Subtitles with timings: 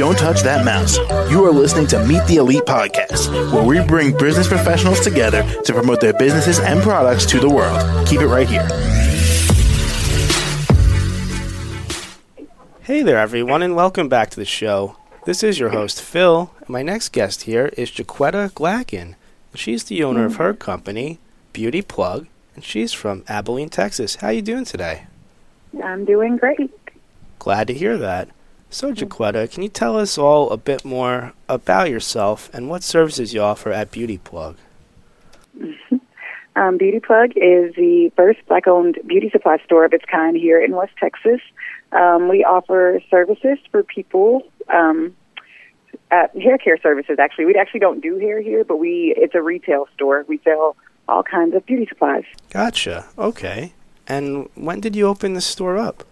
[0.00, 0.96] Don't touch that mouse.
[1.30, 5.74] You are listening to Meet the Elite Podcast, where we bring business professionals together to
[5.74, 8.08] promote their businesses and products to the world.
[8.08, 8.66] Keep it right here.
[12.80, 14.96] Hey there, everyone, and welcome back to the show.
[15.26, 19.16] This is your host, Phil, and my next guest here is Jetquetta Glacken.
[19.54, 21.18] She's the owner of her company,
[21.52, 24.14] Beauty Plug, and she's from Abilene, Texas.
[24.14, 25.08] How are you doing today?
[25.84, 26.72] I'm doing great.
[27.38, 28.30] Glad to hear that.
[28.72, 33.34] So, Jetquetta, can you tell us all a bit more about yourself and what services
[33.34, 34.56] you offer at Beauty Plug?
[36.56, 40.62] Um, beauty Plug is the first black owned beauty supply store of its kind here
[40.62, 41.40] in West Texas.
[41.92, 45.16] Um, we offer services for people, um,
[46.10, 47.46] uh, hair care services actually.
[47.46, 50.24] We actually don't do hair here, but we it's a retail store.
[50.28, 50.76] We sell
[51.08, 52.24] all kinds of beauty supplies.
[52.50, 53.06] Gotcha.
[53.16, 53.72] Okay.
[54.06, 56.04] And when did you open the store up?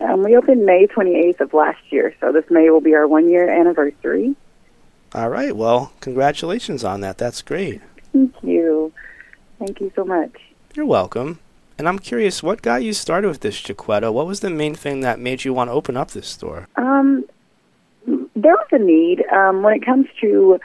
[0.00, 3.28] Um, we opened May 28th of last year, so this May will be our one
[3.28, 4.34] year anniversary.
[5.14, 5.54] All right.
[5.54, 7.18] Well, congratulations on that.
[7.18, 7.80] That's great.
[8.12, 8.92] Thank you.
[9.58, 10.32] Thank you so much.
[10.74, 11.40] You're welcome.
[11.76, 14.12] And I'm curious, what got you started with this, Jetquetta?
[14.12, 16.68] What was the main thing that made you want to open up this store?
[16.76, 17.24] Um,
[18.06, 20.60] there was a need um, when it comes to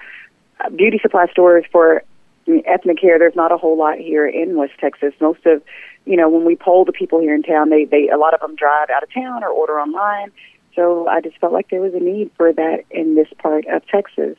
[0.59, 2.03] uh, beauty supply stores for
[2.65, 3.17] ethnic hair.
[3.17, 5.13] There's not a whole lot here in West Texas.
[5.19, 5.61] Most of,
[6.05, 8.39] you know, when we poll the people here in town, they they a lot of
[8.39, 10.31] them drive out of town or order online.
[10.75, 13.85] So I just felt like there was a need for that in this part of
[13.87, 14.37] Texas.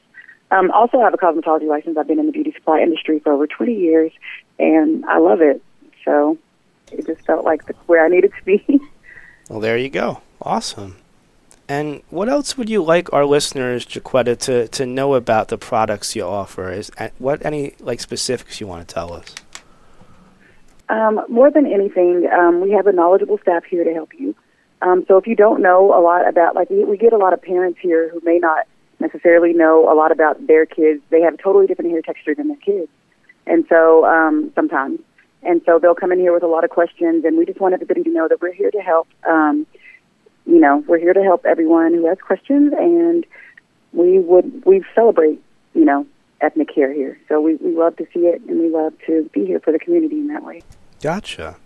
[0.51, 1.97] Um, also, I have a cosmetology license.
[1.97, 4.13] I've been in the beauty supply industry for over 20 years,
[4.59, 5.63] and I love it.
[6.05, 6.39] So
[6.93, 8.65] it just felt like where I needed to be.
[9.49, 10.21] well, there you go.
[10.41, 10.97] Awesome.
[11.69, 16.15] And what else would you like our listeners, Jetquetta, to, to know about the products
[16.15, 16.71] you offer?
[16.71, 19.35] Is what any like specifics you want to tell us?
[20.89, 24.35] Um, more than anything, um, we have a knowledgeable staff here to help you.
[24.83, 27.33] Um, so if you don't know a lot about, like we, we get a lot
[27.33, 28.67] of parents here who may not
[29.01, 31.03] necessarily know a lot about their kids.
[31.11, 32.91] They have totally different hair texture than their kids,
[33.47, 35.01] and so um, sometimes,
[35.43, 37.75] and so they'll come in here with a lot of questions, and we just want
[37.75, 39.09] everybody to know that we're here to help.
[39.29, 39.67] Um,
[40.47, 43.27] you know, we're here to help everyone who has questions, and
[43.93, 45.43] we would we celebrate,
[45.75, 46.07] you know,
[46.47, 47.19] ethnic hair here.
[47.29, 49.79] So we we love to see it, and we love to be here for the
[49.79, 50.63] community in that way.
[51.03, 51.57] Gotcha.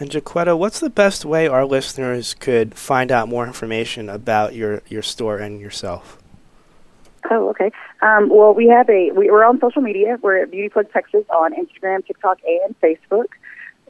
[0.00, 4.80] And Jetquetta, what's the best way our listeners could find out more information about your,
[4.86, 6.18] your store and yourself?
[7.28, 7.72] Oh, okay.
[8.00, 10.16] Um, well, we have a we, we're on social media.
[10.22, 13.26] We're at Beauty Plug Texas on Instagram, TikTok, and Facebook.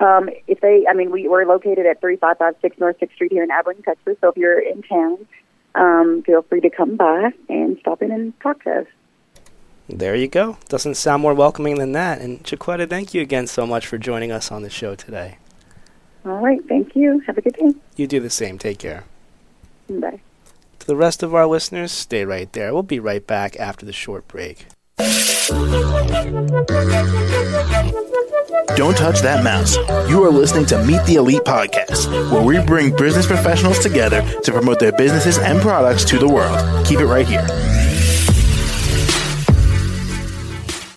[0.00, 3.50] Um, if they, I mean, we, we're located at 3556 North 6th Street here in
[3.50, 4.16] Abilene, Texas.
[4.21, 5.27] So if you're in town,
[5.75, 8.87] um, feel free to come by and stop in and talk to us.
[9.88, 10.59] There you go.
[10.69, 12.21] Doesn't sound more welcoming than that.
[12.21, 15.38] And Jetquetta, thank you again so much for joining us on the show today.
[16.26, 16.60] All right.
[16.69, 17.21] Thank you.
[17.21, 17.72] Have a good day.
[17.97, 18.59] You do the same.
[18.59, 19.04] Take care.
[19.88, 20.21] Bye.
[20.81, 22.75] To the rest of our listeners, stay right there.
[22.75, 24.66] We'll be right back after the short break.
[28.77, 29.77] Don't touch that mouse.
[30.09, 34.53] You are listening to Meet the Elite Podcast, where we bring business professionals together to
[34.53, 36.87] promote their businesses and products to the world.
[36.87, 37.47] Keep it right here.